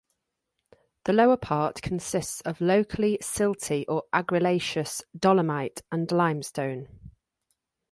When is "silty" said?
3.21-3.85